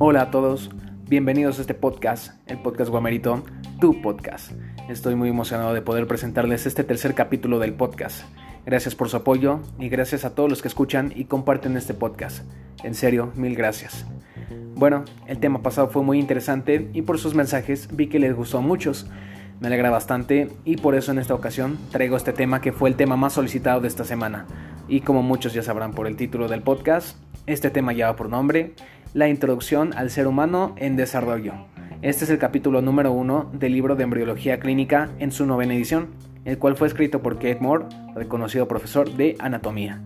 Hola 0.00 0.22
a 0.22 0.30
todos, 0.30 0.70
bienvenidos 1.08 1.58
a 1.58 1.62
este 1.62 1.74
podcast, 1.74 2.32
el 2.48 2.62
podcast 2.62 2.90
Guamerito, 2.90 3.44
tu 3.80 4.00
podcast. 4.00 4.52
Estoy 4.88 5.16
muy 5.16 5.28
emocionado 5.28 5.74
de 5.74 5.82
poder 5.82 6.06
presentarles 6.06 6.66
este 6.66 6.84
tercer 6.84 7.14
capítulo 7.14 7.58
del 7.58 7.74
podcast. 7.74 8.22
Gracias 8.64 8.94
por 8.94 9.08
su 9.08 9.18
apoyo 9.18 9.60
y 9.78 9.88
gracias 9.88 10.24
a 10.24 10.34
todos 10.34 10.48
los 10.48 10.62
que 10.62 10.68
escuchan 10.68 11.12
y 11.14 11.24
comparten 11.24 11.76
este 11.76 11.94
podcast. 11.94 12.44
En 12.84 12.94
serio, 12.94 13.32
mil 13.34 13.54
gracias. 13.56 14.06
Bueno, 14.76 15.04
el 15.26 15.38
tema 15.40 15.62
pasado 15.62 15.88
fue 15.88 16.02
muy 16.02 16.18
interesante 16.18 16.88
y 16.92 17.02
por 17.02 17.18
sus 17.18 17.34
mensajes 17.34 17.88
vi 17.92 18.06
que 18.06 18.18
les 18.18 18.34
gustó 18.34 18.58
a 18.58 18.62
muchos. 18.62 19.10
Me 19.60 19.66
alegra 19.66 19.90
bastante 19.90 20.48
y 20.64 20.76
por 20.76 20.94
eso 20.94 21.10
en 21.10 21.18
esta 21.18 21.34
ocasión 21.34 21.76
traigo 21.90 22.16
este 22.16 22.32
tema 22.32 22.60
que 22.60 22.72
fue 22.72 22.88
el 22.88 22.94
tema 22.94 23.16
más 23.16 23.32
solicitado 23.32 23.80
de 23.80 23.88
esta 23.88 24.04
semana. 24.04 24.46
Y 24.88 25.00
como 25.00 25.22
muchos 25.22 25.52
ya 25.52 25.62
sabrán 25.62 25.92
por 25.92 26.06
el 26.06 26.16
título 26.16 26.48
del 26.48 26.62
podcast, 26.62 27.18
este 27.46 27.70
tema 27.70 27.92
lleva 27.92 28.16
por 28.16 28.30
nombre 28.30 28.72
La 29.12 29.28
introducción 29.28 29.92
al 29.94 30.10
ser 30.10 30.26
humano 30.26 30.74
en 30.78 30.96
desarrollo. 30.96 31.52
Este 32.00 32.24
es 32.24 32.30
el 32.30 32.38
capítulo 32.38 32.80
número 32.80 33.12
uno 33.12 33.50
del 33.52 33.72
libro 33.72 33.96
de 33.96 34.04
embriología 34.04 34.60
clínica 34.60 35.10
en 35.18 35.30
su 35.30 35.44
novena 35.44 35.74
edición, 35.74 36.08
el 36.44 36.58
cual 36.58 36.76
fue 36.76 36.86
escrito 36.86 37.20
por 37.20 37.34
Kate 37.34 37.58
Moore, 37.60 37.84
reconocido 38.14 38.66
profesor 38.66 39.10
de 39.10 39.36
anatomía. 39.40 40.00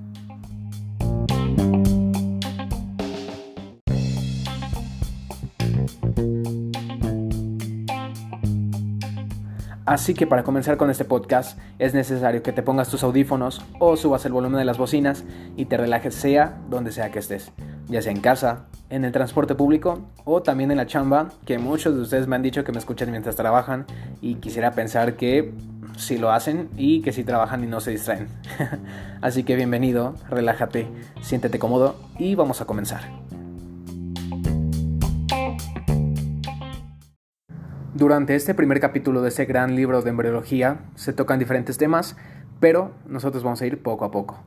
Así 9.93 10.15
que 10.15 10.27
para 10.27 10.43
comenzar 10.43 10.79
con 10.79 10.89
este 10.89 11.05
podcast 11.05 11.59
es 11.79 11.93
necesario 11.93 12.43
que 12.43 12.51
te 12.53 12.63
pongas 12.63 12.89
tus 12.89 13.03
audífonos 13.03 13.61
o 13.79 13.95
subas 13.99 14.25
el 14.25 14.33
volumen 14.33 14.59
de 14.59 14.65
las 14.65 14.79
bocinas 14.79 15.23
y 15.55 15.67
te 15.67 15.77
relajes 15.77 16.15
sea 16.15 16.57
donde 16.71 16.93
sea 16.93 17.11
que 17.11 17.19
estés, 17.19 17.53
ya 17.89 18.01
sea 18.01 18.11
en 18.11 18.23
casa, 18.23 18.65
en 18.89 19.05
el 19.05 19.13
transporte 19.13 19.55
público 19.55 20.01
o 20.25 20.41
también 20.41 20.71
en 20.71 20.79
la 20.79 20.87
chamba, 20.87 21.29
que 21.45 21.59
muchos 21.59 21.95
de 21.95 22.01
ustedes 22.01 22.27
me 22.27 22.37
han 22.37 22.43
dicho 22.43 22.65
que 22.65 22.73
me 22.73 22.79
escuchan 22.79 23.11
mientras 23.11 23.37
trabajan 23.37 23.85
y 24.23 24.37
quisiera 24.37 24.71
pensar 24.71 25.17
que 25.17 25.53
sí 25.99 26.17
lo 26.17 26.33
hacen 26.33 26.71
y 26.79 27.03
que 27.03 27.13
sí 27.13 27.23
trabajan 27.23 27.63
y 27.63 27.67
no 27.67 27.83
se 27.83 27.91
distraen. 27.91 28.29
Así 29.21 29.45
que 29.45 29.57
bienvenido, 29.57 30.15
relájate, 30.31 30.89
siéntete 31.21 31.59
cómodo 31.59 31.97
y 32.19 32.35
vamos 32.35 32.63
a 32.63 32.65
comenzar. 32.65 33.03
Durante 37.95 38.35
este 38.35 38.55
primer 38.55 38.81
capítulo 38.81 39.21
de 39.21 39.29
este 39.29 39.45
gran 39.45 39.77
libro 39.77 40.01
de 40.01 40.09
embriología 40.09 40.79
se 40.95 41.13
tocan 41.13 41.39
diferentes 41.39 41.77
temas, 41.77 42.17
pero 42.59 42.93
nosotros 43.07 43.45
vamos 43.45 43.61
a 43.61 43.67
ir 43.67 43.83
poco 43.83 44.07
a 44.07 44.11
poco. 44.11 44.43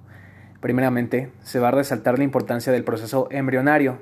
Primeramente, 0.61 1.31
se 1.43 1.59
va 1.59 1.67
a 1.67 1.71
resaltar 1.71 2.17
la 2.17 2.23
importancia 2.23 2.73
del 2.73 2.83
proceso 2.83 3.27
embrionario. 3.29 3.99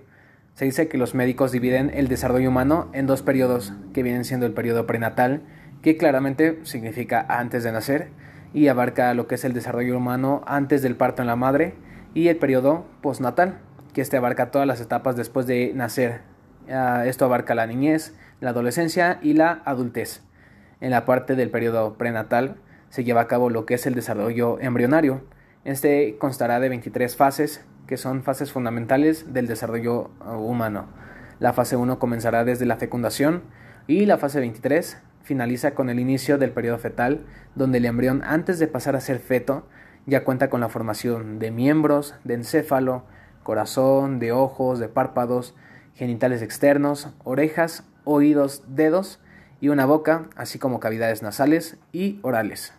Se 0.53 0.64
dice 0.64 0.88
que 0.88 0.97
los 0.97 1.14
médicos 1.14 1.52
dividen 1.52 1.91
el 1.94 2.08
desarrollo 2.08 2.47
humano 2.47 2.89
en 2.94 3.05
dos 3.05 3.21
periodos, 3.21 3.73
que 3.94 4.02
vienen 4.02 4.23
siendo 4.23 4.45
el 4.45 4.53
periodo 4.53 4.88
prenatal, 4.88 5.41
que 5.81 5.97
claramente 5.97 6.61
significa 6.64 7.25
antes 7.27 7.66
de 7.66 7.73
nacer, 7.73 8.11
y 8.53 8.69
abarca 8.69 9.14
lo 9.14 9.27
que 9.27 9.36
es 9.36 9.44
el 9.44 9.52
desarrollo 9.52 9.97
humano 9.97 10.41
antes 10.47 10.81
del 10.81 10.95
parto 10.95 11.21
en 11.21 11.27
la 11.27 11.36
madre, 11.36 11.73
y 12.14 12.30
el 12.30 12.38
periodo 12.38 12.86
postnatal, 13.02 13.59
que 13.91 13.99
este 13.99 14.16
abarca 14.16 14.52
todas 14.52 14.67
las 14.67 14.80
etapas 14.80 15.17
después 15.17 15.47
de 15.47 15.73
nacer. 15.75 16.33
Ah, 16.69 17.03
esto 17.06 17.25
abarca 17.25 17.56
la 17.56 17.67
niñez, 17.67 18.14
la 18.39 18.52
adolescencia 18.52 19.19
y 19.22 19.33
la 19.33 19.61
adultez. 19.66 20.22
En 20.81 20.92
la 20.92 21.05
parte 21.05 21.36
del 21.36 21.50
periodo 21.50 21.95
prenatal 21.97 22.58
se 22.89 23.03
lleva 23.03 23.22
a 23.22 23.28
cabo 23.28 23.50
lo 23.50 23.66
que 23.66 23.75
es 23.75 23.86
el 23.86 23.95
desarrollo 23.95 24.59
embrionario. 24.59 25.23
Este 25.66 26.17
constará 26.20 26.59
de 26.59 26.70
23 26.70 27.16
fases, 27.16 27.66
que 27.88 27.97
son 27.97 28.23
fases 28.23 28.52
fundamentales 28.52 29.33
del 29.33 29.47
desarrollo 29.47 30.11
uh, 30.25 30.33
humano. 30.33 30.88
La 31.39 31.53
fase 31.53 31.75
1 31.75 32.00
comenzará 32.00 32.44
desde 32.44 32.66
la 32.66 32.77
fecundación 32.77 33.43
y 33.88 34.05
la 34.05 34.17
fase 34.17 34.39
23 34.39 34.98
finaliza 35.23 35.73
con 35.73 35.89
el 35.89 35.99
inicio 35.99 36.38
del 36.38 36.52
periodo 36.52 36.77
fetal, 36.77 37.26
donde 37.55 37.77
el 37.80 37.86
embrión 37.86 38.21
antes 38.26 38.59
de 38.59 38.67
pasar 38.67 38.95
a 38.95 39.02
ser 39.02 39.20
feto 39.20 39.65
ya 40.05 40.23
cuenta 40.26 40.49
con 40.49 40.59
la 40.59 40.70
formación 40.70 41.39
de 41.39 41.52
miembros, 41.52 42.15
de 42.23 42.33
encéfalo, 42.33 43.04
corazón, 43.43 44.20
de 44.20 44.32
ojos, 44.32 44.80
de 44.80 44.89
párpados, 44.89 45.55
genitales 45.95 46.42
externos, 46.42 47.09
orejas 47.23 47.83
oídos, 48.05 48.64
dedos 48.67 49.20
y 49.61 49.70
una 49.70 49.86
boca, 49.86 50.30
así 50.36 50.59
como 50.59 50.80
cavidades 50.80 51.21
nasales 51.21 51.77
y 51.92 52.20
orales. 52.21 52.73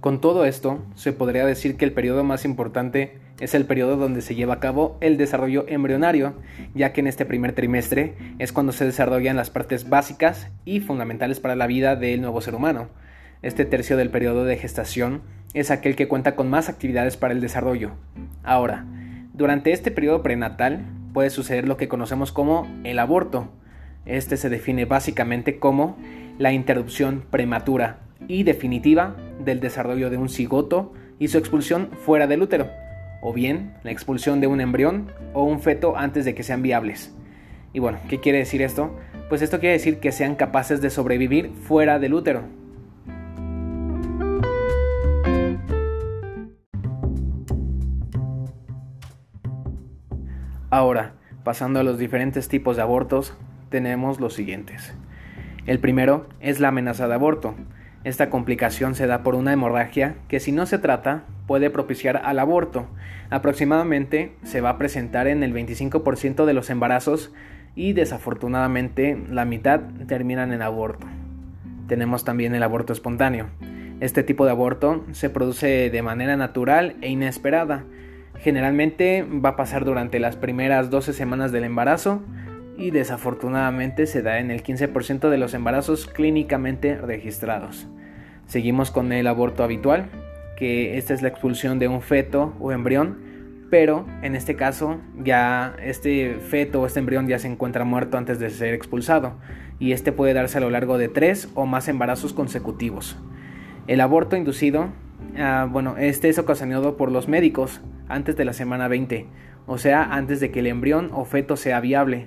Con 0.00 0.20
todo 0.20 0.44
esto, 0.44 0.84
se 0.96 1.14
podría 1.14 1.46
decir 1.46 1.78
que 1.78 1.86
el 1.86 1.92
periodo 1.92 2.24
más 2.24 2.44
importante 2.44 3.18
es 3.40 3.54
el 3.54 3.64
periodo 3.64 3.96
donde 3.96 4.20
se 4.20 4.34
lleva 4.34 4.54
a 4.54 4.60
cabo 4.60 4.98
el 5.00 5.16
desarrollo 5.16 5.64
embrionario, 5.66 6.34
ya 6.74 6.92
que 6.92 7.00
en 7.00 7.06
este 7.06 7.24
primer 7.24 7.54
trimestre 7.54 8.14
es 8.38 8.52
cuando 8.52 8.72
se 8.72 8.84
desarrollan 8.84 9.36
las 9.36 9.48
partes 9.48 9.88
básicas 9.88 10.48
y 10.66 10.80
fundamentales 10.80 11.40
para 11.40 11.56
la 11.56 11.66
vida 11.66 11.96
del 11.96 12.20
nuevo 12.20 12.42
ser 12.42 12.54
humano. 12.54 12.88
Este 13.44 13.66
tercio 13.66 13.98
del 13.98 14.08
periodo 14.08 14.46
de 14.46 14.56
gestación 14.56 15.20
es 15.52 15.70
aquel 15.70 15.96
que 15.96 16.08
cuenta 16.08 16.34
con 16.34 16.48
más 16.48 16.70
actividades 16.70 17.18
para 17.18 17.34
el 17.34 17.42
desarrollo. 17.42 17.90
Ahora, 18.42 18.86
durante 19.34 19.72
este 19.72 19.90
periodo 19.90 20.22
prenatal 20.22 20.86
puede 21.12 21.28
suceder 21.28 21.68
lo 21.68 21.76
que 21.76 21.86
conocemos 21.86 22.32
como 22.32 22.66
el 22.84 22.98
aborto. 22.98 23.50
Este 24.06 24.38
se 24.38 24.48
define 24.48 24.86
básicamente 24.86 25.58
como 25.58 25.98
la 26.38 26.54
interrupción 26.54 27.22
prematura 27.30 27.98
y 28.28 28.44
definitiva 28.44 29.14
del 29.44 29.60
desarrollo 29.60 30.08
de 30.08 30.16
un 30.16 30.30
cigoto 30.30 30.94
y 31.18 31.28
su 31.28 31.36
expulsión 31.36 31.90
fuera 31.92 32.26
del 32.26 32.40
útero, 32.40 32.70
o 33.20 33.34
bien 33.34 33.74
la 33.82 33.90
expulsión 33.90 34.40
de 34.40 34.46
un 34.46 34.62
embrión 34.62 35.12
o 35.34 35.44
un 35.44 35.60
feto 35.60 35.98
antes 35.98 36.24
de 36.24 36.34
que 36.34 36.44
sean 36.44 36.62
viables. 36.62 37.14
Y 37.74 37.78
bueno, 37.78 37.98
¿qué 38.08 38.20
quiere 38.20 38.38
decir 38.38 38.62
esto? 38.62 38.96
Pues 39.28 39.42
esto 39.42 39.60
quiere 39.60 39.74
decir 39.74 40.00
que 40.00 40.12
sean 40.12 40.34
capaces 40.34 40.80
de 40.80 40.88
sobrevivir 40.88 41.50
fuera 41.50 41.98
del 41.98 42.14
útero, 42.14 42.44
Ahora, 50.74 51.12
pasando 51.44 51.78
a 51.78 51.84
los 51.84 52.00
diferentes 52.00 52.48
tipos 52.48 52.74
de 52.74 52.82
abortos, 52.82 53.32
tenemos 53.68 54.18
los 54.18 54.34
siguientes. 54.34 54.92
El 55.66 55.78
primero 55.78 56.26
es 56.40 56.58
la 56.58 56.66
amenaza 56.66 57.06
de 57.06 57.14
aborto. 57.14 57.54
Esta 58.02 58.28
complicación 58.28 58.96
se 58.96 59.06
da 59.06 59.22
por 59.22 59.36
una 59.36 59.52
hemorragia 59.52 60.16
que 60.26 60.40
si 60.40 60.50
no 60.50 60.66
se 60.66 60.78
trata 60.78 61.22
puede 61.46 61.70
propiciar 61.70 62.20
al 62.24 62.40
aborto. 62.40 62.88
Aproximadamente 63.30 64.34
se 64.42 64.60
va 64.60 64.70
a 64.70 64.78
presentar 64.78 65.28
en 65.28 65.44
el 65.44 65.54
25% 65.54 66.44
de 66.44 66.54
los 66.54 66.68
embarazos 66.70 67.32
y 67.76 67.92
desafortunadamente 67.92 69.16
la 69.30 69.44
mitad 69.44 69.78
terminan 70.08 70.52
en 70.52 70.62
aborto. 70.62 71.06
Tenemos 71.86 72.24
también 72.24 72.52
el 72.52 72.64
aborto 72.64 72.92
espontáneo. 72.92 73.46
Este 74.00 74.24
tipo 74.24 74.44
de 74.44 74.50
aborto 74.50 75.04
se 75.12 75.30
produce 75.30 75.88
de 75.88 76.02
manera 76.02 76.36
natural 76.36 76.96
e 77.00 77.10
inesperada 77.10 77.84
Generalmente 78.38 79.22
va 79.22 79.50
a 79.50 79.56
pasar 79.56 79.84
durante 79.84 80.18
las 80.18 80.36
primeras 80.36 80.90
12 80.90 81.12
semanas 81.12 81.52
del 81.52 81.64
embarazo 81.64 82.22
y 82.76 82.90
desafortunadamente 82.90 84.06
se 84.06 84.22
da 84.22 84.38
en 84.38 84.50
el 84.50 84.62
15% 84.62 85.28
de 85.30 85.38
los 85.38 85.54
embarazos 85.54 86.06
clínicamente 86.06 86.96
registrados. 86.96 87.86
Seguimos 88.46 88.90
con 88.90 89.12
el 89.12 89.26
aborto 89.26 89.64
habitual, 89.64 90.10
que 90.56 90.98
esta 90.98 91.14
es 91.14 91.22
la 91.22 91.28
expulsión 91.28 91.78
de 91.78 91.88
un 91.88 92.02
feto 92.02 92.54
o 92.60 92.72
embrión, 92.72 93.18
pero 93.70 94.06
en 94.22 94.36
este 94.36 94.56
caso 94.56 95.00
ya 95.22 95.74
este 95.82 96.34
feto 96.34 96.82
o 96.82 96.86
este 96.86 97.00
embrión 97.00 97.26
ya 97.26 97.38
se 97.38 97.48
encuentra 97.48 97.84
muerto 97.84 98.18
antes 98.18 98.38
de 98.38 98.50
ser 98.50 98.74
expulsado 98.74 99.34
y 99.78 99.92
este 99.92 100.12
puede 100.12 100.34
darse 100.34 100.58
a 100.58 100.60
lo 100.60 100.70
largo 100.70 100.98
de 100.98 101.08
tres 101.08 101.48
o 101.54 101.66
más 101.66 101.88
embarazos 101.88 102.32
consecutivos. 102.32 103.16
El 103.86 104.00
aborto 104.00 104.36
inducido, 104.36 104.90
ah, 105.38 105.68
bueno, 105.70 105.96
este 105.98 106.28
es 106.28 106.38
ocasionado 106.38 106.96
por 106.96 107.10
los 107.10 107.28
médicos 107.28 107.80
antes 108.08 108.36
de 108.36 108.44
la 108.44 108.52
semana 108.52 108.88
20, 108.88 109.26
o 109.66 109.78
sea, 109.78 110.04
antes 110.04 110.40
de 110.40 110.50
que 110.50 110.60
el 110.60 110.66
embrión 110.66 111.10
o 111.12 111.24
feto 111.24 111.56
sea 111.56 111.80
viable. 111.80 112.26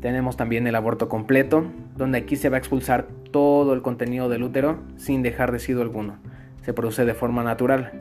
Tenemos 0.00 0.36
también 0.36 0.66
el 0.66 0.76
aborto 0.76 1.08
completo, 1.08 1.64
donde 1.96 2.18
aquí 2.18 2.36
se 2.36 2.48
va 2.48 2.56
a 2.56 2.58
expulsar 2.58 3.08
todo 3.32 3.74
el 3.74 3.82
contenido 3.82 4.28
del 4.28 4.44
útero 4.44 4.78
sin 4.96 5.22
dejar 5.22 5.50
residuo 5.50 5.82
alguno. 5.82 6.18
Se 6.62 6.72
produce 6.72 7.04
de 7.04 7.14
forma 7.14 7.42
natural. 7.42 7.92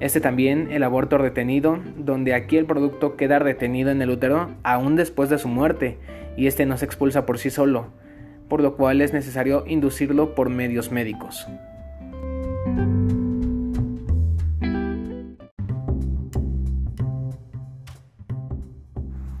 Este 0.00 0.20
también 0.20 0.68
el 0.72 0.82
aborto 0.82 1.18
retenido, 1.18 1.78
donde 1.96 2.34
aquí 2.34 2.56
el 2.56 2.66
producto 2.66 3.16
queda 3.16 3.38
retenido 3.38 3.90
en 3.90 4.02
el 4.02 4.10
útero 4.10 4.50
aún 4.62 4.96
después 4.96 5.28
de 5.28 5.38
su 5.38 5.48
muerte 5.48 5.98
y 6.36 6.46
este 6.46 6.66
no 6.66 6.76
se 6.78 6.86
expulsa 6.86 7.26
por 7.26 7.38
sí 7.38 7.50
solo, 7.50 7.88
por 8.48 8.62
lo 8.62 8.76
cual 8.76 9.02
es 9.02 9.12
necesario 9.12 9.64
inducirlo 9.66 10.34
por 10.34 10.48
medios 10.48 10.90
médicos. 10.90 11.46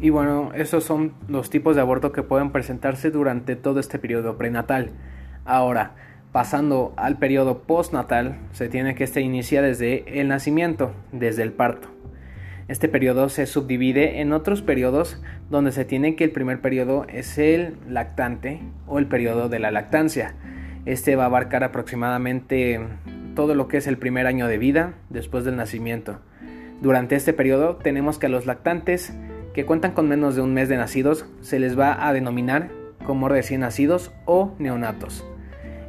Y 0.00 0.10
bueno, 0.10 0.52
esos 0.54 0.84
son 0.84 1.12
los 1.28 1.50
tipos 1.50 1.76
de 1.76 1.82
aborto 1.82 2.12
que 2.12 2.22
pueden 2.22 2.50
presentarse 2.50 3.10
durante 3.10 3.54
todo 3.56 3.80
este 3.80 3.98
periodo 3.98 4.38
prenatal. 4.38 4.90
Ahora, 5.44 5.94
Pasando 6.32 6.92
al 6.96 7.18
periodo 7.18 7.62
postnatal, 7.62 8.36
se 8.52 8.68
tiene 8.68 8.94
que 8.94 9.02
este 9.02 9.20
inicia 9.20 9.62
desde 9.62 10.20
el 10.20 10.28
nacimiento, 10.28 10.92
desde 11.10 11.42
el 11.42 11.52
parto. 11.52 11.88
Este 12.68 12.88
periodo 12.88 13.28
se 13.28 13.46
subdivide 13.46 14.20
en 14.20 14.32
otros 14.32 14.62
periodos 14.62 15.20
donde 15.50 15.72
se 15.72 15.84
tiene 15.84 16.14
que 16.14 16.22
el 16.22 16.30
primer 16.30 16.60
periodo 16.60 17.04
es 17.08 17.36
el 17.36 17.74
lactante 17.88 18.60
o 18.86 19.00
el 19.00 19.06
periodo 19.06 19.48
de 19.48 19.58
la 19.58 19.72
lactancia. 19.72 20.36
Este 20.86 21.16
va 21.16 21.24
a 21.24 21.26
abarcar 21.26 21.64
aproximadamente 21.64 22.78
todo 23.34 23.56
lo 23.56 23.66
que 23.66 23.78
es 23.78 23.88
el 23.88 23.98
primer 23.98 24.28
año 24.28 24.46
de 24.46 24.58
vida 24.58 24.94
después 25.08 25.44
del 25.44 25.56
nacimiento. 25.56 26.20
Durante 26.80 27.16
este 27.16 27.32
periodo 27.32 27.74
tenemos 27.74 28.20
que 28.20 28.26
a 28.26 28.30
los 28.30 28.46
lactantes 28.46 29.12
que 29.54 29.66
cuentan 29.66 29.92
con 29.92 30.08
menos 30.08 30.36
de 30.36 30.42
un 30.42 30.54
mes 30.54 30.68
de 30.68 30.76
nacidos 30.76 31.26
se 31.40 31.58
les 31.58 31.78
va 31.78 32.06
a 32.06 32.12
denominar 32.12 32.70
como 33.04 33.28
recién 33.28 33.60
nacidos 33.60 34.12
o 34.26 34.54
neonatos. 34.58 35.24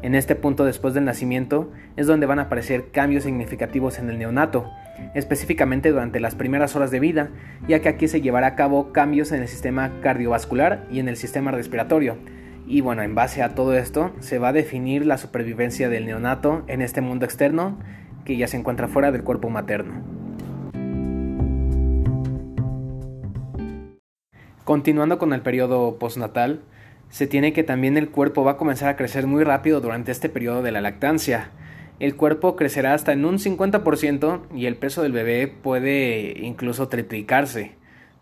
En 0.01 0.15
este 0.15 0.35
punto 0.35 0.65
después 0.65 0.93
del 0.95 1.05
nacimiento 1.05 1.71
es 1.95 2.07
donde 2.07 2.25
van 2.25 2.39
a 2.39 2.43
aparecer 2.43 2.89
cambios 2.91 3.23
significativos 3.23 3.99
en 3.99 4.09
el 4.09 4.17
neonato, 4.17 4.71
específicamente 5.13 5.91
durante 5.91 6.19
las 6.19 6.33
primeras 6.33 6.75
horas 6.75 6.89
de 6.89 6.99
vida, 6.99 7.29
ya 7.67 7.81
que 7.81 7.89
aquí 7.89 8.07
se 8.07 8.21
llevará 8.21 8.47
a 8.47 8.55
cabo 8.55 8.91
cambios 8.93 9.31
en 9.31 9.41
el 9.41 9.47
sistema 9.47 9.91
cardiovascular 10.01 10.87
y 10.91 10.99
en 10.99 11.07
el 11.07 11.17
sistema 11.17 11.51
respiratorio. 11.51 12.17
Y 12.65 12.81
bueno, 12.81 13.03
en 13.03 13.13
base 13.13 13.43
a 13.43 13.53
todo 13.53 13.75
esto 13.75 14.11
se 14.19 14.39
va 14.39 14.49
a 14.49 14.53
definir 14.53 15.05
la 15.05 15.17
supervivencia 15.17 15.89
del 15.89 16.05
neonato 16.05 16.63
en 16.67 16.81
este 16.81 17.01
mundo 17.01 17.25
externo 17.25 17.77
que 18.25 18.37
ya 18.37 18.47
se 18.47 18.57
encuentra 18.57 18.87
fuera 18.87 19.11
del 19.11 19.23
cuerpo 19.23 19.49
materno. 19.49 20.20
Continuando 24.63 25.17
con 25.17 25.33
el 25.33 25.41
periodo 25.41 25.97
postnatal, 25.97 26.61
se 27.09 27.27
tiene 27.27 27.51
que 27.51 27.63
también 27.63 27.97
el 27.97 28.09
cuerpo 28.09 28.43
va 28.43 28.51
a 28.51 28.57
comenzar 28.57 28.89
a 28.89 28.95
crecer 28.95 29.27
muy 29.27 29.43
rápido 29.43 29.81
durante 29.81 30.11
este 30.11 30.29
periodo 30.29 30.61
de 30.61 30.71
la 30.71 30.81
lactancia. 30.81 31.49
El 31.99 32.15
cuerpo 32.15 32.55
crecerá 32.55 32.93
hasta 32.93 33.11
en 33.11 33.25
un 33.25 33.37
50% 33.37 34.41
y 34.55 34.65
el 34.65 34.75
peso 34.75 35.01
del 35.03 35.11
bebé 35.11 35.47
puede 35.47 36.35
incluso 36.39 36.87
triplicarse. 36.87 37.73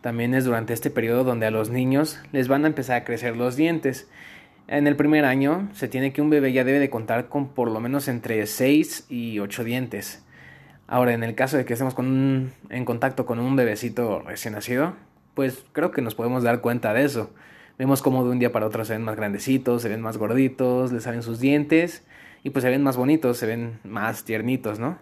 También 0.01 0.33
es 0.33 0.45
durante 0.45 0.73
este 0.73 0.89
periodo 0.89 1.23
donde 1.23 1.45
a 1.45 1.51
los 1.51 1.69
niños 1.69 2.19
les 2.31 2.47
van 2.47 2.63
a 2.63 2.67
empezar 2.67 2.97
a 2.97 3.03
crecer 3.03 3.35
los 3.35 3.55
dientes. 3.55 4.09
En 4.67 4.87
el 4.87 4.95
primer 4.95 5.25
año 5.25 5.67
se 5.73 5.87
tiene 5.87 6.13
que 6.13 6.21
un 6.21 6.29
bebé 6.29 6.53
ya 6.53 6.63
debe 6.63 6.79
de 6.79 6.89
contar 6.89 7.27
con 7.27 7.49
por 7.49 7.69
lo 7.69 7.79
menos 7.81 8.07
entre 8.07 8.45
6 8.47 9.07
y 9.09 9.39
8 9.39 9.63
dientes. 9.65 10.23
Ahora, 10.87 11.13
en 11.13 11.23
el 11.23 11.35
caso 11.35 11.57
de 11.57 11.65
que 11.65 11.73
estemos 11.73 11.95
en 11.97 12.85
contacto 12.85 13.25
con 13.25 13.39
un 13.39 13.55
bebecito 13.55 14.21
recién 14.21 14.55
nacido, 14.55 14.95
pues 15.39 15.63
creo 15.71 15.91
que 15.91 16.01
nos 16.01 16.15
podemos 16.15 16.43
dar 16.43 16.59
cuenta 16.59 16.93
de 16.93 17.05
eso. 17.05 17.31
Vemos 17.77 18.01
como 18.01 18.25
de 18.25 18.29
un 18.31 18.39
día 18.39 18.51
para 18.51 18.65
otro 18.65 18.83
se 18.83 18.91
ven 18.91 19.03
más 19.03 19.15
grandecitos, 19.15 19.81
se 19.81 19.87
ven 19.87 20.01
más 20.01 20.17
gorditos, 20.17 20.91
les 20.91 21.03
salen 21.03 21.23
sus 21.23 21.39
dientes 21.39 22.03
y 22.43 22.49
pues 22.49 22.63
se 22.63 22.69
ven 22.69 22.83
más 22.83 22.97
bonitos, 22.97 23.37
se 23.37 23.45
ven 23.45 23.79
más 23.85 24.25
tiernitos, 24.25 24.79
¿no? 24.79 24.97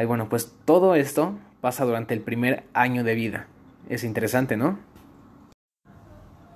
Y 0.00 0.04
bueno, 0.04 0.28
pues 0.28 0.54
todo 0.64 0.94
esto 0.94 1.36
pasa 1.60 1.84
durante 1.84 2.14
el 2.14 2.20
primer 2.20 2.62
año 2.72 3.02
de 3.02 3.16
vida. 3.16 3.48
Es 3.88 4.04
interesante, 4.04 4.56
¿no? 4.56 4.78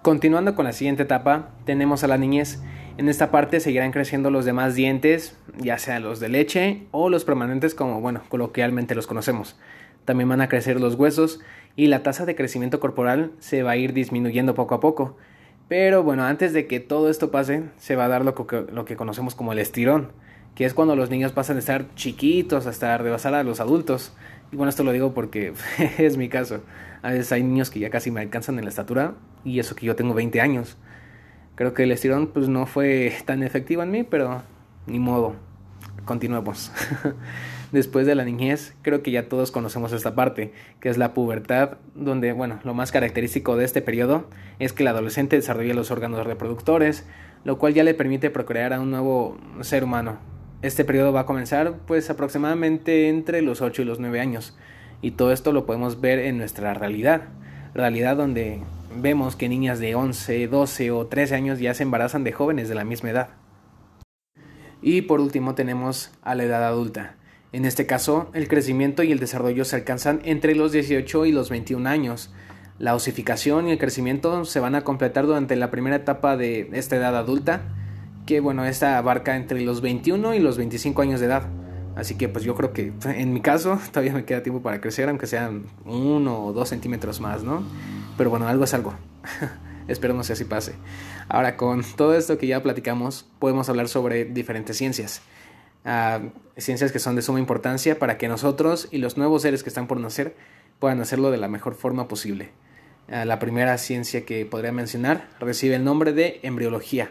Continuando 0.03 0.55
con 0.55 0.65
la 0.65 0.73
siguiente 0.73 1.03
etapa, 1.03 1.49
tenemos 1.65 2.05
a 2.05 2.07
la 2.07 2.19
niñez. 2.19 2.63
En 2.99 3.09
esta 3.09 3.33
parte 3.33 3.59
seguirán 3.59 3.91
creciendo 3.91 4.31
los 4.31 4.45
demás 4.45 4.77
dientes, 4.77 5.37
ya 5.59 5.77
sean 5.79 6.05
los 6.05 6.21
de 6.21 6.29
leche 6.29 6.87
o 6.93 7.09
los 7.09 7.25
permanentes 7.25 7.75
como, 7.75 8.01
bueno, 8.01 8.21
coloquialmente 8.29 8.95
los 8.95 9.09
conocemos. 9.09 9.59
También 10.05 10.29
van 10.29 10.41
a 10.41 10.49
crecer 10.49 10.81
los 10.81 10.95
huesos 10.95 11.41
y 11.77 11.87
la 11.87 12.03
tasa 12.03 12.27
de 12.27 12.35
crecimiento 12.35 12.81
corporal 12.81 13.33
se 13.39 13.63
va 13.63 13.73
a 13.73 13.77
ir 13.77 13.93
disminuyendo 13.93 14.55
poco 14.55 14.75
a 14.75 14.81
poco. 14.81 15.17
Pero 15.69 16.03
bueno, 16.03 16.25
antes 16.25 16.53
de 16.53 16.67
que 16.67 16.81
todo 16.81 17.09
esto 17.09 17.31
pase, 17.31 17.65
se 17.79 17.97
va 17.97 18.05
a 18.05 18.09
dar 18.09 18.25
lo 18.25 18.35
que, 18.35 18.67
lo 18.73 18.85
que 18.85 18.97
conocemos 18.97 19.35
como 19.35 19.53
el 19.53 19.59
estirón, 19.59 20.13
que 20.55 20.65
es 20.65 20.75
cuando 20.75 20.97
los 20.97 21.09
niños 21.09 21.33
pasan 21.33 21.57
de 21.57 21.61
estar 21.61 21.95
chiquitos 21.95 22.67
hasta 22.67 22.99
rebasar 22.99 23.35
a 23.35 23.43
los 23.43 23.61
adultos. 23.61 24.13
Y 24.51 24.57
bueno, 24.57 24.69
esto 24.69 24.85
lo 24.85 24.93
digo 24.93 25.15
porque 25.15 25.55
es 25.99 26.17
mi 26.17 26.29
caso. 26.29 26.61
A 27.03 27.11
veces 27.11 27.33
hay 27.33 27.43
niños 27.43 27.71
que 27.71 27.81
ya 27.81 27.91
casi 27.91 28.11
me 28.11 28.21
alcanzan 28.21 28.59
en 28.59 28.65
la 28.65 28.71
estatura 28.71 29.15
y 29.45 29.59
eso 29.61 29.75
que 29.75 29.87
yo 29.87 29.97
tengo 29.97 30.15
20 30.15 30.41
años. 30.41 30.77
Creo 31.55 31.75
que 31.75 31.85
el 31.85 31.93
estirón 31.93 32.29
pues 32.29 32.49
no 32.49 32.67
fue 32.67 33.13
tan 33.25 33.43
efectivo 33.43 33.83
en 33.83 33.91
mí, 33.91 34.05
pero 34.05 34.43
ni 34.87 34.99
modo. 34.99 35.37
Continuemos. 36.05 36.73
después 37.73 38.07
de 38.07 38.15
la 38.15 38.25
niñez, 38.25 38.75
creo 38.83 39.03
que 39.03 39.11
ya 39.11 39.29
todos 39.29 39.51
conocemos 39.51 39.93
esta 39.93 40.15
parte, 40.15 40.53
que 40.79 40.91
es 40.91 40.99
la 40.99 41.15
pubertad, 41.15 41.79
donde, 41.95 42.33
bueno, 42.33 42.61
lo 42.65 42.75
más 42.75 42.93
característico 42.93 43.57
de 43.57 43.65
este 43.65 43.83
periodo 43.83 44.27
es 44.59 44.73
que 44.73 44.83
el 44.83 44.89
adolescente 44.89 45.37
desarrolla 45.37 45.75
los 45.75 45.91
órganos 45.91 46.25
reproductores, 46.27 47.07
lo 47.45 47.59
cual 47.59 47.75
ya 47.75 47.83
le 47.83 47.95
permite 47.95 48.31
procrear 48.31 48.73
a 48.73 48.81
un 48.81 48.91
nuevo 48.91 49.39
ser 49.63 49.85
humano. 49.85 50.19
Este 50.61 50.85
periodo 50.85 51.13
va 51.13 51.21
a 51.21 51.27
comenzar 51.27 51.79
pues 51.87 52.09
aproximadamente 52.11 53.09
entre 53.09 53.43
los 53.43 53.63
8 53.63 53.83
y 53.83 53.85
los 53.85 53.99
9 53.99 54.21
años, 54.21 54.57
y 55.01 55.13
todo 55.13 55.33
esto 55.33 55.53
lo 55.53 55.67
podemos 55.67 56.01
ver 56.01 56.21
en 56.21 56.39
nuestra 56.39 56.75
realidad, 56.75 57.23
realidad 57.75 58.17
donde 58.17 58.61
vemos 58.95 59.35
que 59.35 59.49
niñas 59.49 59.81
de 59.81 59.95
11, 59.95 60.47
12 60.47 60.91
o 60.91 61.07
13 61.07 61.35
años 61.35 61.59
ya 61.59 61.73
se 61.75 61.83
embarazan 61.83 62.23
de 62.23 62.33
jóvenes 62.33 62.69
de 62.69 62.75
la 62.75 62.85
misma 62.85 63.11
edad. 63.11 63.42
Y 64.83 65.03
por 65.03 65.21
último 65.21 65.55
tenemos 65.55 66.11
a 66.23 66.35
la 66.35 66.45
edad 66.45 66.65
adulta. 66.65 67.15
En 67.53 67.65
este 67.65 67.87
caso, 67.87 68.31
el 68.35 68.49
crecimiento 68.49 69.03
y 69.03 69.13
el 69.13 69.21
desarrollo 69.21 69.65
se 69.65 69.77
alcanzan 69.77 70.21
entre 70.25 70.55
los 70.55 70.73
18 70.73 71.27
y 71.27 71.33
los 71.33 71.51
21 71.51 71.89
años. 71.89 72.33
La 72.79 72.95
osificación 72.95 73.69
y 73.69 73.73
el 73.73 73.79
crecimiento 73.79 74.45
se 74.45 74.59
van 74.59 74.75
a 74.75 74.83
completar 74.83 75.27
durante 75.27 75.55
la 75.55 75.71
primera 75.71 75.97
etapa 75.97 76.37
de 76.37 76.69
esta 76.73 76.97
edad 76.97 77.17
adulta, 77.17 77.63
que 78.27 78.41
bueno, 78.41 78.65
esta 78.65 78.99
abarca 78.99 79.37
entre 79.37 79.61
los 79.61 79.83
21 79.83 80.35
y 80.35 80.41
los 80.41 80.57
25 80.57 81.03
años 81.03 81.21
de 81.21 81.27
edad. 81.27 81.49
Así 81.95 82.17
que 82.17 82.29
pues 82.29 82.45
yo 82.45 82.55
creo 82.55 82.73
que 82.73 82.93
en 83.05 83.33
mi 83.33 83.41
caso 83.41 83.79
todavía 83.91 84.15
me 84.15 84.25
queda 84.25 84.43
tiempo 84.43 84.63
para 84.63 84.81
crecer, 84.81 85.09
aunque 85.09 85.27
sean 85.27 85.67
uno 85.85 86.47
o 86.47 86.53
dos 86.53 86.71
centímetros 86.71 87.21
más, 87.21 87.45
¿no? 87.45 87.63
Pero 88.17 88.31
bueno, 88.31 88.49
algo 88.49 88.65
es 88.65 88.75
algo. 88.75 88.95
Esperemos 89.93 90.27
que 90.27 90.33
así 90.33 90.45
pase. 90.45 90.75
Ahora, 91.29 91.57
con 91.57 91.83
todo 91.83 92.15
esto 92.15 92.39
que 92.39 92.47
ya 92.47 92.63
platicamos, 92.63 93.27
podemos 93.39 93.69
hablar 93.69 93.89
sobre 93.89 94.25
diferentes 94.25 94.77
ciencias 94.77 95.23
ciencias 96.57 96.93
que 96.93 96.99
son 96.99 97.17
de 97.17 97.23
suma 97.23 97.41
importancia 97.41 97.99
para 97.99 98.19
que 98.19 98.29
nosotros 98.29 98.89
y 98.91 98.99
los 98.99 99.17
nuevos 99.17 99.43
seres 99.43 99.63
que 99.63 99.69
están 99.69 99.87
por 99.87 99.99
nacer 99.99 100.37
puedan 100.79 101.01
hacerlo 101.01 101.31
de 101.31 101.39
la 101.39 101.49
mejor 101.49 101.75
forma 101.75 102.09
posible. 102.09 102.51
la 103.09 103.39
primera 103.39 103.77
ciencia 103.79 104.25
que 104.25 104.47
podría 104.47 104.73
mencionar 104.73 105.29
recibe 105.41 105.75
el 105.75 105.85
nombre 105.85 106.13
de 106.13 106.41
embriología. 106.43 107.11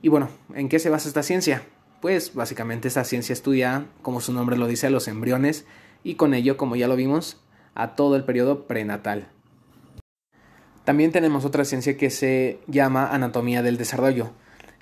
Y 0.00 0.08
bueno, 0.08 0.30
¿en 0.54 0.68
qué 0.68 0.78
se 0.78 0.90
basa 0.90 1.06
esta 1.06 1.22
ciencia? 1.22 1.62
Pues 2.00 2.34
básicamente 2.34 2.88
esta 2.88 3.04
ciencia 3.04 3.32
estudia, 3.32 3.86
como 4.00 4.20
su 4.20 4.32
nombre 4.32 4.56
lo 4.56 4.66
dice, 4.66 4.88
a 4.88 4.90
los 4.90 5.06
embriones 5.06 5.64
y 6.02 6.16
con 6.16 6.34
ello, 6.34 6.56
como 6.56 6.74
ya 6.74 6.88
lo 6.88 6.96
vimos, 6.96 7.40
a 7.74 7.94
todo 7.94 8.16
el 8.16 8.24
periodo 8.24 8.66
prenatal. 8.66 9.28
También 10.84 11.12
tenemos 11.12 11.44
otra 11.44 11.64
ciencia 11.64 11.96
que 11.96 12.10
se 12.10 12.58
llama 12.66 13.08
anatomía 13.08 13.62
del 13.62 13.76
desarrollo 13.76 14.32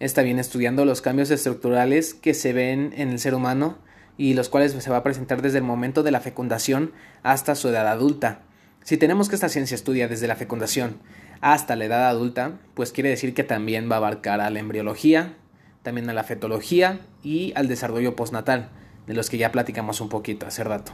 está 0.01 0.23
bien 0.23 0.39
estudiando 0.39 0.87
los 0.87 1.03
cambios 1.03 1.31
estructurales 1.31 2.15
que 2.15 2.33
se 2.33 2.55
ven 2.55 2.95
en 2.97 3.11
el 3.11 3.19
ser 3.19 3.35
humano 3.35 3.77
y 4.17 4.33
los 4.33 4.49
cuales 4.49 4.73
se 4.73 4.91
va 4.91 4.97
a 4.97 5.03
presentar 5.03 5.43
desde 5.43 5.59
el 5.59 5.65
momento 5.65 6.03
de 6.03 6.11
la 6.11 6.21
fecundación 6.21 6.93
hasta 7.23 7.55
su 7.55 7.69
edad 7.69 7.87
adulta. 7.87 8.41
Si 8.83 8.97
tenemos 8.97 9.29
que 9.29 9.35
esta 9.35 9.51
ciencia 9.51 9.75
estudia 9.75 10.09
desde 10.09 10.27
la 10.27 10.37
fecundación 10.37 10.97
hasta 11.43 11.77
la 11.77 11.85
edad 11.85 12.09
adulta, 12.09 12.59
pues 12.75 12.93
quiere 12.93 13.11
decir 13.11 13.35
que 13.35 13.45
también 13.45 13.91
va 13.91 13.97
a 13.97 13.99
abarcar 13.99 14.41
a 14.41 14.49
la 14.49 14.59
embriología, 14.59 15.35
también 15.83 16.09
a 16.09 16.15
la 16.15 16.25
fetología 16.25 17.01
y 17.23 17.53
al 17.55 17.69
desarrollo 17.69 18.17
postnatal, 18.17 18.71
de 19.07 19.13
los 19.13 19.29
que 19.29 19.39
ya 19.39 19.53
platicamos 19.53 20.01
un 20.01 20.09
poquito 20.09 20.47
hace 20.47 20.65
rato. 20.65 20.93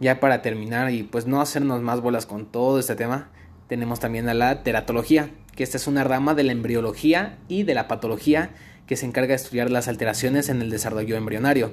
Ya 0.00 0.18
para 0.18 0.42
terminar 0.42 0.90
y 0.90 1.04
pues 1.04 1.26
no 1.26 1.40
hacernos 1.40 1.82
más 1.82 2.00
bolas 2.00 2.26
con 2.26 2.46
todo 2.46 2.80
este 2.80 2.96
tema, 2.96 3.30
tenemos 3.70 4.00
también 4.00 4.28
a 4.28 4.34
la 4.34 4.64
teratología, 4.64 5.30
que 5.54 5.62
esta 5.62 5.76
es 5.76 5.86
una 5.86 6.02
rama 6.02 6.34
de 6.34 6.42
la 6.42 6.50
embriología 6.50 7.38
y 7.46 7.62
de 7.62 7.74
la 7.74 7.86
patología 7.86 8.50
que 8.88 8.96
se 8.96 9.06
encarga 9.06 9.28
de 9.28 9.36
estudiar 9.36 9.70
las 9.70 9.86
alteraciones 9.86 10.48
en 10.48 10.60
el 10.60 10.70
desarrollo 10.70 11.16
embrionario. 11.16 11.70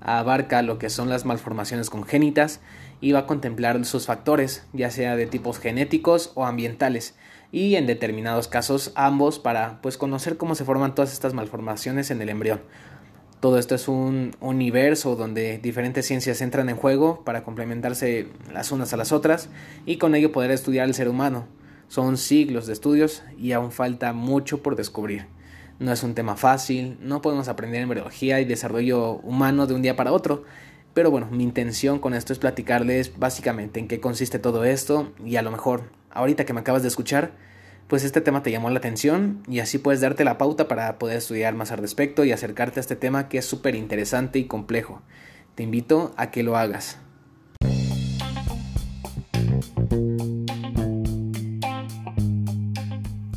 Abarca 0.00 0.62
lo 0.62 0.78
que 0.78 0.88
son 0.88 1.10
las 1.10 1.26
malformaciones 1.26 1.90
congénitas 1.90 2.60
y 3.02 3.12
va 3.12 3.18
a 3.18 3.26
contemplar 3.26 3.84
sus 3.84 4.06
factores, 4.06 4.64
ya 4.72 4.90
sea 4.90 5.16
de 5.16 5.26
tipos 5.26 5.58
genéticos 5.58 6.32
o 6.34 6.46
ambientales, 6.46 7.14
y 7.52 7.76
en 7.76 7.86
determinados 7.86 8.48
casos 8.48 8.92
ambos 8.94 9.38
para 9.38 9.82
pues 9.82 9.98
conocer 9.98 10.38
cómo 10.38 10.54
se 10.54 10.64
forman 10.64 10.94
todas 10.94 11.12
estas 11.12 11.34
malformaciones 11.34 12.10
en 12.10 12.22
el 12.22 12.30
embrión. 12.30 12.62
Todo 13.44 13.58
esto 13.58 13.74
es 13.74 13.88
un 13.88 14.34
universo 14.40 15.16
donde 15.16 15.58
diferentes 15.58 16.06
ciencias 16.06 16.40
entran 16.40 16.70
en 16.70 16.76
juego 16.76 17.24
para 17.24 17.44
complementarse 17.44 18.28
las 18.50 18.72
unas 18.72 18.94
a 18.94 18.96
las 18.96 19.12
otras 19.12 19.50
y 19.84 19.98
con 19.98 20.14
ello 20.14 20.32
poder 20.32 20.50
estudiar 20.50 20.88
el 20.88 20.94
ser 20.94 21.10
humano. 21.10 21.44
Son 21.88 22.16
siglos 22.16 22.66
de 22.66 22.72
estudios 22.72 23.22
y 23.36 23.52
aún 23.52 23.70
falta 23.70 24.14
mucho 24.14 24.62
por 24.62 24.76
descubrir. 24.76 25.26
No 25.78 25.92
es 25.92 26.02
un 26.02 26.14
tema 26.14 26.36
fácil, 26.36 26.96
no 27.02 27.20
podemos 27.20 27.48
aprender 27.48 27.82
en 27.82 27.90
biología 27.90 28.40
y 28.40 28.46
desarrollo 28.46 29.16
humano 29.16 29.66
de 29.66 29.74
un 29.74 29.82
día 29.82 29.94
para 29.94 30.12
otro, 30.14 30.44
pero 30.94 31.10
bueno, 31.10 31.28
mi 31.30 31.42
intención 31.42 31.98
con 31.98 32.14
esto 32.14 32.32
es 32.32 32.38
platicarles 32.38 33.18
básicamente 33.18 33.78
en 33.78 33.88
qué 33.88 34.00
consiste 34.00 34.38
todo 34.38 34.64
esto 34.64 35.12
y 35.22 35.36
a 35.36 35.42
lo 35.42 35.50
mejor, 35.50 35.90
ahorita 36.08 36.46
que 36.46 36.54
me 36.54 36.60
acabas 36.60 36.80
de 36.80 36.88
escuchar, 36.88 37.32
pues 37.88 38.02
este 38.04 38.20
tema 38.20 38.42
te 38.42 38.50
llamó 38.50 38.70
la 38.70 38.78
atención 38.78 39.42
y 39.48 39.60
así 39.60 39.78
puedes 39.78 40.00
darte 40.00 40.24
la 40.24 40.38
pauta 40.38 40.68
para 40.68 40.98
poder 40.98 41.18
estudiar 41.18 41.54
más 41.54 41.70
al 41.70 41.78
respecto 41.78 42.24
y 42.24 42.32
acercarte 42.32 42.80
a 42.80 42.82
este 42.82 42.96
tema 42.96 43.28
que 43.28 43.38
es 43.38 43.44
súper 43.44 43.74
interesante 43.74 44.38
y 44.38 44.46
complejo. 44.46 45.02
Te 45.54 45.62
invito 45.62 46.12
a 46.16 46.30
que 46.30 46.42
lo 46.42 46.56
hagas. 46.56 46.98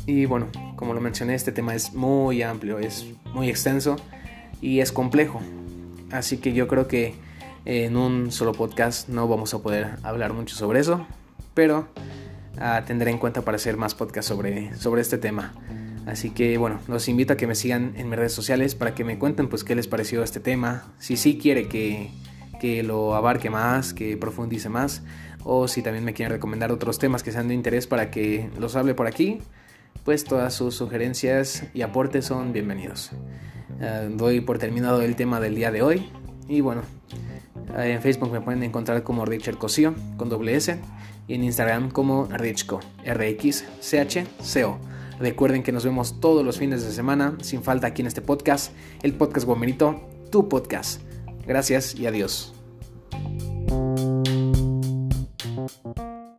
Y 0.06 0.24
bueno, 0.24 0.48
como 0.76 0.94
lo 0.94 1.00
mencioné, 1.00 1.34
este 1.34 1.52
tema 1.52 1.74
es 1.74 1.92
muy 1.92 2.42
amplio, 2.42 2.78
es 2.78 3.06
muy 3.34 3.50
extenso 3.50 3.96
y 4.62 4.80
es 4.80 4.90
complejo. 4.90 5.40
Así 6.10 6.38
que 6.38 6.54
yo 6.54 6.66
creo 6.66 6.88
que 6.88 7.14
en 7.66 7.96
un 7.98 8.32
solo 8.32 8.52
podcast 8.52 9.08
no 9.08 9.28
vamos 9.28 9.52
a 9.52 9.58
poder 9.58 9.96
hablar 10.02 10.32
mucho 10.32 10.56
sobre 10.56 10.80
eso, 10.80 11.06
pero 11.52 11.88
ah, 12.60 12.82
tendré 12.86 13.10
en 13.10 13.18
cuenta 13.18 13.42
para 13.42 13.56
hacer 13.56 13.76
más 13.76 13.94
podcasts 13.94 14.28
sobre, 14.28 14.74
sobre 14.76 15.02
este 15.02 15.18
tema. 15.18 15.54
Así 16.06 16.30
que 16.30 16.56
bueno, 16.56 16.80
los 16.88 17.08
invito 17.08 17.34
a 17.34 17.36
que 17.36 17.46
me 17.46 17.54
sigan 17.54 17.92
en 17.96 18.08
mis 18.08 18.18
redes 18.18 18.32
sociales 18.32 18.74
para 18.74 18.94
que 18.94 19.04
me 19.04 19.18
cuenten 19.18 19.48
pues 19.48 19.62
qué 19.62 19.74
les 19.74 19.88
pareció 19.88 20.22
este 20.22 20.40
tema, 20.40 20.92
si 20.98 21.18
sí 21.18 21.36
quiere 21.36 21.68
que, 21.68 22.10
que 22.60 22.82
lo 22.82 23.14
abarque 23.14 23.50
más, 23.50 23.92
que 23.92 24.16
profundice 24.16 24.70
más, 24.70 25.02
o 25.44 25.68
si 25.68 25.82
también 25.82 26.04
me 26.04 26.14
quieren 26.14 26.32
recomendar 26.32 26.72
otros 26.72 26.98
temas 26.98 27.22
que 27.22 27.30
sean 27.30 27.48
de 27.48 27.54
interés 27.54 27.86
para 27.86 28.10
que 28.10 28.50
los 28.58 28.74
hable 28.74 28.94
por 28.94 29.06
aquí, 29.06 29.40
pues 30.04 30.24
todas 30.24 30.54
sus 30.54 30.74
sugerencias 30.74 31.64
y 31.74 31.82
aportes 31.82 32.24
son 32.24 32.54
bienvenidos. 32.54 33.10
Ah, 33.80 34.04
doy 34.10 34.40
por 34.40 34.58
terminado 34.58 35.02
el 35.02 35.14
tema 35.14 35.40
del 35.40 35.54
día 35.54 35.70
de 35.70 35.82
hoy 35.82 36.10
y 36.48 36.62
bueno, 36.62 36.82
en 37.76 38.00
Facebook 38.02 38.32
me 38.32 38.40
pueden 38.40 38.62
encontrar 38.62 39.02
como 39.02 39.24
Richard 39.24 39.58
Cosío 39.58 39.94
con 40.16 40.28
doble 40.28 40.56
S 40.56 40.78
y 41.26 41.34
en 41.34 41.44
Instagram 41.44 41.90
como 41.90 42.26
Richco, 42.26 42.80
R-X-C-H-C-O. 43.04 44.78
Recuerden 45.20 45.62
que 45.62 45.72
nos 45.72 45.84
vemos 45.84 46.20
todos 46.20 46.44
los 46.44 46.58
fines 46.58 46.84
de 46.84 46.92
semana, 46.92 47.36
sin 47.42 47.62
falta 47.62 47.88
aquí 47.88 48.02
en 48.02 48.08
este 48.08 48.22
podcast, 48.22 48.72
el 49.02 49.14
podcast 49.14 49.46
Guamerito, 49.46 50.00
tu 50.30 50.48
podcast. 50.48 51.00
Gracias 51.46 51.94
y 51.94 52.06
adiós. 52.06 52.57